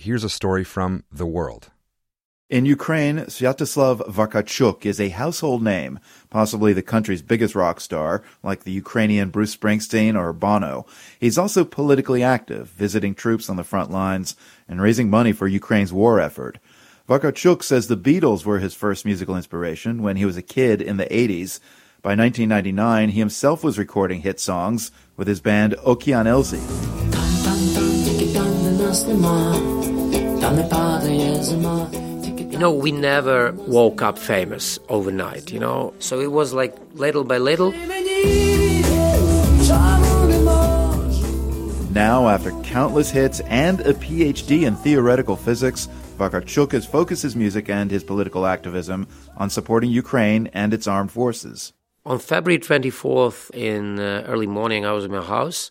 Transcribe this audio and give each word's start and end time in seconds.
here's 0.00 0.24
a 0.24 0.30
story 0.30 0.64
from 0.64 1.04
The 1.12 1.26
World. 1.26 1.70
In 2.48 2.64
Ukraine, 2.64 3.18
Sviatoslav 3.18 3.98
Vakarchuk 4.08 4.84
is 4.84 4.98
a 4.98 5.10
household 5.10 5.62
name, 5.62 6.00
possibly 6.30 6.72
the 6.72 6.82
country's 6.82 7.22
biggest 7.22 7.54
rock 7.54 7.80
star, 7.80 8.24
like 8.42 8.64
the 8.64 8.72
Ukrainian 8.72 9.28
Bruce 9.28 9.54
Springsteen 9.54 10.18
or 10.18 10.32
Bono. 10.32 10.84
He's 11.20 11.38
also 11.38 11.64
politically 11.64 12.24
active, 12.24 12.68
visiting 12.70 13.14
troops 13.14 13.48
on 13.48 13.56
the 13.56 13.62
front 13.62 13.92
lines 13.92 14.34
and 14.66 14.82
raising 14.82 15.10
money 15.10 15.32
for 15.32 15.46
Ukraine's 15.46 15.92
war 15.92 16.18
effort. 16.18 16.58
Vakarchuk 17.08 17.62
says 17.62 17.86
the 17.86 17.96
Beatles 17.96 18.44
were 18.44 18.58
his 18.58 18.74
first 18.74 19.04
musical 19.04 19.36
inspiration 19.36 20.02
when 20.02 20.16
he 20.16 20.24
was 20.24 20.36
a 20.36 20.42
kid 20.42 20.82
in 20.82 20.96
the 20.96 21.06
80s. 21.06 21.60
By 22.02 22.16
1999, 22.16 23.10
he 23.10 23.18
himself 23.18 23.62
was 23.62 23.78
recording 23.78 24.22
hit 24.22 24.40
songs 24.40 24.90
with 25.16 25.28
his 25.28 25.40
band 25.40 25.74
Okean 25.84 26.26
Elzy. 26.26 26.60
You 32.50 32.58
know, 32.58 32.72
we 32.72 32.92
never 32.92 33.52
woke 33.52 34.00
up 34.00 34.18
famous 34.18 34.78
overnight, 34.88 35.52
you 35.52 35.60
know, 35.60 35.92
so 35.98 36.18
it 36.18 36.32
was 36.32 36.54
like 36.54 36.74
little 36.94 37.24
by 37.24 37.36
little. 37.38 37.72
Now, 41.92 42.28
after 42.28 42.52
countless 42.62 43.10
hits 43.10 43.40
and 43.40 43.80
a 43.80 43.92
PhD 43.92 44.62
in 44.66 44.76
theoretical 44.76 45.36
physics, 45.36 45.88
Vakarchuk 46.18 46.72
has 46.72 46.86
focused 46.86 47.22
his 47.22 47.36
music 47.36 47.68
and 47.68 47.90
his 47.90 48.02
political 48.02 48.46
activism 48.46 49.08
on 49.36 49.50
supporting 49.50 49.90
Ukraine 49.90 50.48
and 50.54 50.72
its 50.72 50.86
armed 50.86 51.12
forces. 51.12 51.72
On 52.06 52.18
February 52.18 52.58
24th, 52.58 53.50
in 53.50 54.00
uh, 54.00 54.24
early 54.26 54.46
morning, 54.46 54.86
I 54.86 54.92
was 54.92 55.04
in 55.04 55.10
my 55.10 55.22
house, 55.22 55.70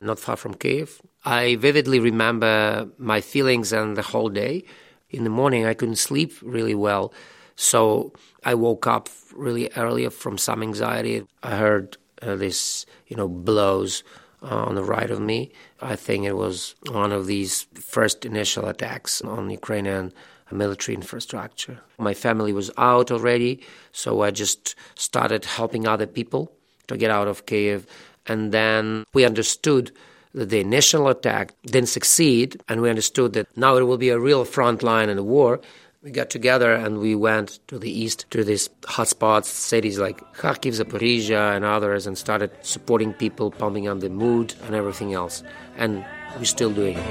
not 0.00 0.18
far 0.18 0.36
from 0.36 0.54
Kiev. 0.54 1.00
I 1.24 1.56
vividly 1.56 2.00
remember 2.00 2.88
my 2.98 3.20
feelings 3.20 3.72
and 3.72 3.96
the 3.96 4.02
whole 4.02 4.28
day 4.28 4.64
in 5.10 5.24
the 5.24 5.30
morning 5.30 5.66
I 5.66 5.74
couldn't 5.74 5.96
sleep 5.96 6.32
really 6.42 6.74
well. 6.74 7.12
So 7.56 8.12
I 8.44 8.54
woke 8.54 8.86
up 8.86 9.08
really 9.34 9.70
early 9.76 10.08
from 10.08 10.38
some 10.38 10.62
anxiety. 10.62 11.26
I 11.42 11.56
heard 11.56 11.98
uh, 12.22 12.36
this, 12.36 12.86
you 13.06 13.16
know, 13.16 13.28
blows 13.28 14.02
uh, 14.42 14.64
on 14.64 14.74
the 14.74 14.84
right 14.84 15.10
of 15.10 15.20
me. 15.20 15.52
I 15.82 15.96
think 15.96 16.24
it 16.24 16.36
was 16.36 16.74
one 16.90 17.12
of 17.12 17.26
these 17.26 17.66
first 17.74 18.24
initial 18.24 18.66
attacks 18.66 19.20
on 19.20 19.50
Ukrainian 19.50 20.12
military 20.50 20.94
infrastructure. 20.94 21.80
My 21.98 22.14
family 22.14 22.52
was 22.52 22.70
out 22.76 23.10
already, 23.10 23.62
so 23.92 24.22
I 24.22 24.30
just 24.30 24.74
started 24.94 25.44
helping 25.44 25.86
other 25.86 26.06
people 26.06 26.52
to 26.88 26.96
get 26.96 27.10
out 27.10 27.28
of 27.28 27.46
Kiev. 27.46 27.86
And 28.26 28.52
then 28.52 29.04
we 29.12 29.24
understood 29.24 29.92
the 30.34 30.60
initial 30.60 31.08
attack 31.08 31.54
didn't 31.64 31.88
succeed, 31.88 32.60
and 32.68 32.80
we 32.80 32.90
understood 32.90 33.32
that 33.34 33.46
now 33.56 33.76
it 33.76 33.82
will 33.82 33.98
be 33.98 34.10
a 34.10 34.18
real 34.18 34.44
front 34.44 34.82
line 34.82 35.08
in 35.08 35.16
the 35.16 35.24
war. 35.24 35.60
We 36.02 36.10
got 36.10 36.30
together 36.30 36.72
and 36.72 36.98
we 36.98 37.14
went 37.14 37.58
to 37.68 37.78
the 37.78 37.90
east 37.90 38.24
to 38.30 38.42
these 38.42 38.68
hotspots, 38.82 39.44
cities 39.44 39.98
like 39.98 40.20
Kharkiv, 40.34 40.80
Zaporizhia, 40.80 41.54
and 41.54 41.64
others, 41.64 42.06
and 42.06 42.16
started 42.16 42.50
supporting 42.62 43.12
people, 43.12 43.50
pumping 43.50 43.86
up 43.86 44.00
the 44.00 44.08
mood 44.08 44.54
and 44.64 44.74
everything 44.74 45.12
else. 45.12 45.42
And 45.76 46.04
we're 46.38 46.44
still 46.44 46.70
doing 46.72 46.96
it. 46.96 47.04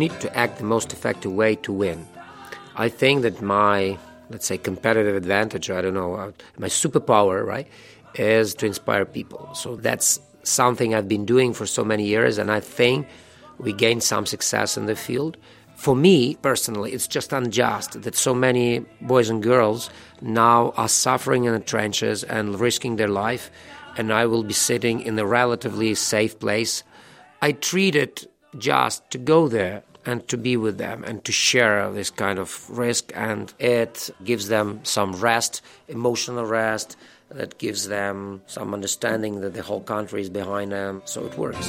Need 0.00 0.18
to 0.20 0.36
act 0.36 0.58
the 0.58 0.64
most 0.64 0.92
effective 0.92 1.32
way 1.32 1.54
to 1.66 1.72
win. 1.72 2.08
I 2.74 2.88
think 2.88 3.22
that 3.22 3.40
my, 3.42 3.98
let's 4.30 4.46
say, 4.46 4.58
competitive 4.58 5.14
advantage, 5.14 5.70
I 5.70 5.80
don't 5.82 5.94
know, 5.94 6.14
uh, 6.14 6.32
my 6.58 6.68
superpower, 6.68 7.46
right, 7.46 7.68
is 8.14 8.54
to 8.56 8.66
inspire 8.66 9.04
people. 9.04 9.50
So 9.54 9.76
that's 9.76 10.18
something 10.42 10.94
I've 10.94 11.08
been 11.08 11.26
doing 11.26 11.52
for 11.52 11.66
so 11.66 11.84
many 11.84 12.06
years, 12.06 12.38
and 12.38 12.50
I 12.50 12.60
think 12.60 13.06
we 13.58 13.72
gained 13.72 14.02
some 14.02 14.26
success 14.26 14.76
in 14.76 14.86
the 14.86 14.96
field. 14.96 15.36
For 15.76 15.94
me 15.94 16.34
personally, 16.36 16.92
it's 16.92 17.08
just 17.08 17.32
unjust 17.32 18.02
that 18.02 18.16
so 18.16 18.34
many 18.34 18.84
boys 19.00 19.28
and 19.30 19.42
girls 19.42 19.90
now 20.20 20.72
are 20.76 20.88
suffering 20.88 21.44
in 21.44 21.52
the 21.52 21.60
trenches 21.60 22.24
and 22.24 22.58
risking 22.58 22.96
their 22.96 23.08
life, 23.08 23.50
and 23.96 24.12
I 24.12 24.26
will 24.26 24.42
be 24.42 24.54
sitting 24.54 25.00
in 25.00 25.18
a 25.18 25.26
relatively 25.26 25.94
safe 25.94 26.38
place. 26.38 26.82
I 27.42 27.52
treat 27.52 27.94
it 27.94 28.26
just 28.58 29.10
to 29.10 29.18
go 29.18 29.48
there 29.48 29.82
and 30.06 30.26
to 30.28 30.36
be 30.36 30.56
with 30.56 30.78
them 30.78 31.04
and 31.04 31.24
to 31.24 31.32
share 31.32 31.90
this 31.92 32.10
kind 32.10 32.38
of 32.38 32.68
risk. 32.70 33.12
And 33.14 33.52
it 33.58 34.10
gives 34.24 34.48
them 34.48 34.80
some 34.82 35.14
rest, 35.16 35.62
emotional 35.88 36.46
rest, 36.46 36.96
that 37.30 37.58
gives 37.58 37.86
them 37.88 38.42
some 38.46 38.74
understanding 38.74 39.40
that 39.40 39.54
the 39.54 39.62
whole 39.62 39.80
country 39.80 40.20
is 40.20 40.28
behind 40.28 40.72
them. 40.72 41.02
So 41.04 41.26
it 41.26 41.38
works. 41.38 41.66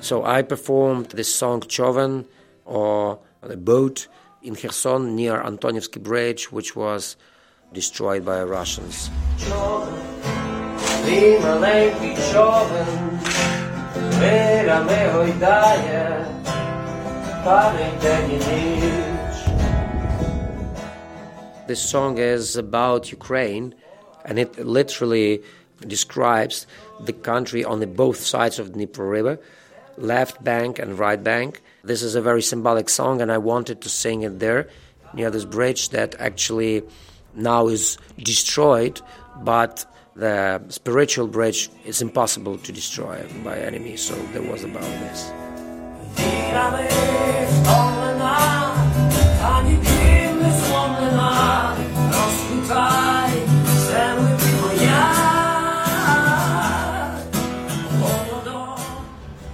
So 0.00 0.24
I 0.24 0.42
performed 0.42 1.10
this 1.10 1.34
song 1.34 1.60
Chovan 1.60 2.26
or 2.64 3.18
the 3.42 3.56
boat 3.56 4.08
in 4.42 4.54
Kherson 4.54 5.16
near 5.16 5.40
Antonievsky 5.40 6.02
Bridge, 6.02 6.52
which 6.52 6.76
was 6.76 7.16
destroyed 7.72 8.24
by 8.24 8.42
Russians. 8.42 9.10
Твій 11.05 11.39
маленький 11.39 12.17
човен 12.31 13.19
хвилями 13.93 15.09
гойдає, 15.13 16.25
падить 17.45 17.99
день 18.01 18.31
і 18.31 18.35
ніч. 18.35 19.03
This 21.67 21.81
song 21.93 22.17
is 22.17 22.57
about 22.57 23.11
Ukraine, 23.19 23.73
and 24.25 24.35
it 24.37 24.51
literally 24.77 25.41
describes 25.95 26.67
the 27.09 27.13
country 27.13 27.63
on 27.71 27.79
the 27.79 27.87
both 27.87 28.19
sides 28.33 28.59
of 28.59 28.65
the 28.67 28.73
Dnieper 28.73 29.07
River, 29.17 29.39
left 29.97 30.43
bank 30.43 30.73
and 30.79 30.99
right 30.99 31.23
bank. 31.23 31.61
This 31.83 32.01
is 32.01 32.15
a 32.15 32.21
very 32.21 32.41
symbolic 32.41 32.89
song, 32.89 33.21
and 33.21 33.31
I 33.31 33.37
wanted 33.37 33.77
to 33.81 33.89
sing 33.89 34.23
it 34.23 34.39
there 34.39 34.67
near 35.13 35.29
this 35.29 35.45
bridge 35.45 35.89
that 35.89 36.15
actually 36.19 36.83
now 37.33 37.67
is 37.67 37.97
destroyed, 38.17 39.01
but 39.51 39.85
the 40.18 40.60
spiritual 40.68 41.28
bridge 41.28 41.70
is 41.84 42.02
impossible 42.02 42.58
to 42.58 42.72
destroy 42.72 43.24
by 43.44 43.56
enemies. 43.56 44.02
So 44.02 44.14
there 44.32 44.42
was 44.42 44.64
about 44.64 44.82
this. 44.82 45.30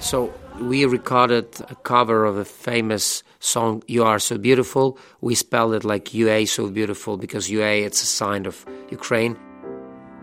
So 0.00 0.32
we 0.60 0.84
recorded 0.84 1.46
a 1.70 1.74
cover 1.82 2.24
of 2.24 2.36
a 2.36 2.44
famous 2.44 3.24
song 3.40 3.82
"You 3.88 4.04
Are 4.04 4.20
So 4.20 4.38
Beautiful." 4.38 4.98
We 5.20 5.34
spelled 5.34 5.74
it 5.74 5.84
like 5.84 6.14
"UA 6.14 6.46
So 6.46 6.68
Beautiful" 6.68 7.16
because 7.16 7.50
UA 7.50 7.82
it's 7.86 8.02
a 8.02 8.06
sign 8.06 8.46
of 8.46 8.64
Ukraine. 8.90 9.36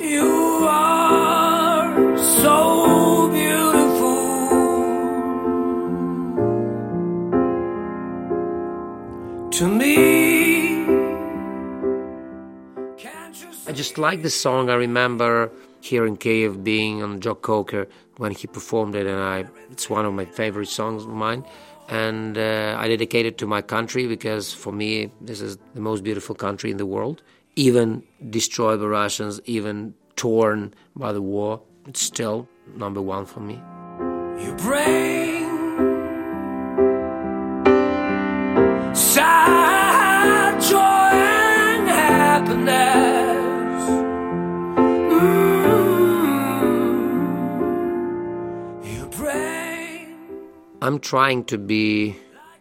You 0.00 0.66
are 0.66 2.16
so 2.16 3.28
beautiful 3.30 4.16
to 9.50 9.68
me. 9.68 10.86
I 13.66 13.72
just 13.72 13.98
like 13.98 14.22
the 14.22 14.30
song. 14.30 14.70
I 14.70 14.74
remember 14.74 15.52
here 15.82 16.06
in 16.06 16.16
Kiev 16.16 16.64
being 16.64 17.02
on 17.02 17.20
Joe 17.20 17.34
Cocker 17.34 17.86
when 18.16 18.32
he 18.32 18.46
performed 18.46 18.94
it, 18.94 19.06
and 19.06 19.20
I 19.20 19.44
it's 19.70 19.90
one 19.90 20.06
of 20.06 20.14
my 20.14 20.24
favorite 20.24 20.68
songs 20.68 21.02
of 21.02 21.10
mine. 21.10 21.44
And 21.90 22.38
uh, 22.38 22.76
I 22.78 22.88
dedicate 22.88 23.26
it 23.26 23.36
to 23.38 23.46
my 23.46 23.60
country 23.60 24.06
because 24.06 24.54
for 24.54 24.72
me, 24.72 25.10
this 25.20 25.42
is 25.42 25.58
the 25.74 25.80
most 25.82 26.04
beautiful 26.04 26.34
country 26.34 26.70
in 26.70 26.78
the 26.78 26.86
world 26.86 27.20
even 27.56 28.02
destroyed 28.28 28.80
by 28.80 28.86
Russians, 28.86 29.40
even 29.44 29.94
torn 30.16 30.74
by 30.94 31.12
the 31.12 31.22
war, 31.22 31.62
it's 31.86 32.00
still 32.00 32.48
number 32.76 33.00
one 33.02 33.26
for 33.26 33.40
me. 33.40 33.60
You 34.42 34.54
bring 34.54 35.48
sad 38.94 40.60
joy 40.62 40.78
and 40.78 41.88
happiness. 41.88 43.40
Mm. 48.80 48.94
You 48.94 49.06
bring. 49.16 50.16
I'm 50.82 50.98
trying 51.00 51.44
to 51.44 51.58
be, 51.58 52.16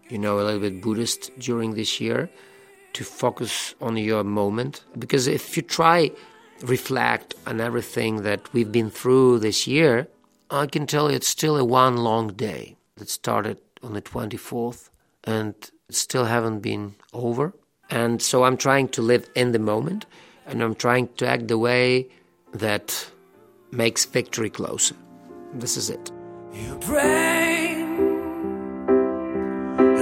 you 0.10 0.18
know, 0.18 0.40
a 0.40 0.44
little 0.44 0.60
bit 0.60 0.82
Buddhist 0.82 1.32
during 1.40 1.76
this 1.76 2.00
year 2.02 2.30
to 2.94 3.04
focus 3.04 3.76
on 3.82 3.98
your 3.98 4.24
moment 4.24 4.84
because 4.98 5.28
if 5.28 5.56
you 5.56 5.64
try 5.64 6.12
reflect 6.62 7.36
on 7.48 7.62
everything 7.62 8.24
that 8.24 8.52
we've 8.54 8.72
been 8.72 8.90
through 8.90 9.40
this 9.40 9.68
year, 9.68 10.08
I 10.50 10.66
can 10.66 10.88
tell 10.88 11.10
you 11.10 11.16
it's 11.16 11.28
still 11.28 11.58
a 11.58 11.64
one 11.64 11.98
long 11.98 12.30
day. 12.34 12.76
that 12.98 13.10
started 13.10 13.58
on 13.82 13.94
the 13.94 14.02
24th 14.02 14.90
and 15.24 15.54
still 15.90 16.26
haven't 16.26 16.60
been 16.60 16.96
over. 17.14 17.54
And 17.90 18.22
so 18.22 18.44
I'm 18.44 18.58
trying 18.58 18.90
to 18.90 19.02
live 19.02 19.30
in 19.36 19.52
the 19.54 19.60
moment 19.60 20.06
and 20.46 20.62
I'm 20.62 20.76
trying 20.76 21.08
to 21.18 21.28
act 21.28 21.48
the 21.48 21.58
way 21.58 22.10
that 22.54 23.10
makes 23.72 24.06
victory 24.06 24.50
closer. 24.50 24.96
This 25.54 25.78
is 25.78 25.90
it. 25.90 26.12
You 26.54 26.78
pray 26.82 27.76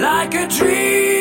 like 0.02 0.34
a 0.34 0.48
dream. 0.48 1.17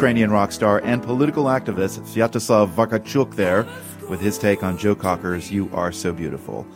Ukrainian 0.00 0.30
rock 0.30 0.52
star 0.52 0.80
and 0.84 1.02
political 1.02 1.44
activist 1.44 2.00
Sviatoslav 2.00 2.72
Vakarchuk 2.74 3.34
there 3.34 3.66
with 4.08 4.20
his 4.20 4.38
take 4.38 4.62
on 4.62 4.78
Joe 4.78 4.94
Cocker's 4.94 5.50
You 5.52 5.70
Are 5.74 5.92
So 5.92 6.12
Beautiful. 6.12 6.66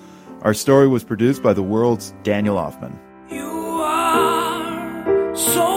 Our 0.42 0.52
story 0.52 0.88
was 0.88 1.04
produced 1.04 1.42
by 1.42 1.52
the 1.54 1.62
world's 1.62 2.12
Daniel 2.22 2.56
Ofman. 2.56 2.92
You 3.30 3.48
are 3.82 5.34
so 5.34 5.73